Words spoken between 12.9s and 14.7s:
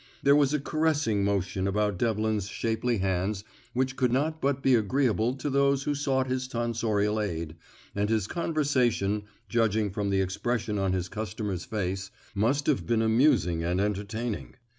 amusing and entertaining.